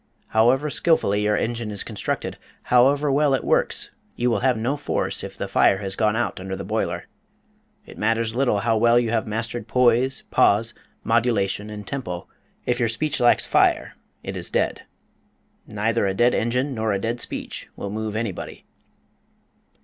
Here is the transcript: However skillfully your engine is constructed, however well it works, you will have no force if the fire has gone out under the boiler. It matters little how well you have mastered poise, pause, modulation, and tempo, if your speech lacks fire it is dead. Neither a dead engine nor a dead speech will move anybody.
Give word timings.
However 0.29 0.71
skillfully 0.71 1.21
your 1.25 1.37
engine 1.37 1.69
is 1.69 1.83
constructed, 1.83 2.39
however 2.63 3.11
well 3.11 3.35
it 3.35 3.43
works, 3.43 3.91
you 4.15 4.31
will 4.31 4.39
have 4.39 4.57
no 4.57 4.75
force 4.75 5.23
if 5.23 5.37
the 5.37 5.47
fire 5.47 5.77
has 5.77 5.95
gone 5.95 6.15
out 6.15 6.39
under 6.39 6.55
the 6.55 6.63
boiler. 6.63 7.05
It 7.85 7.99
matters 7.99 8.33
little 8.33 8.61
how 8.61 8.77
well 8.77 8.97
you 8.99 9.11
have 9.11 9.27
mastered 9.27 9.67
poise, 9.67 10.23
pause, 10.31 10.73
modulation, 11.03 11.69
and 11.69 11.85
tempo, 11.85 12.27
if 12.65 12.79
your 12.79 12.89
speech 12.89 13.19
lacks 13.19 13.45
fire 13.45 13.93
it 14.23 14.35
is 14.35 14.49
dead. 14.49 14.85
Neither 15.67 16.07
a 16.07 16.15
dead 16.15 16.33
engine 16.33 16.73
nor 16.73 16.91
a 16.93 16.99
dead 16.99 17.21
speech 17.21 17.69
will 17.75 17.91
move 17.91 18.15
anybody. 18.15 18.65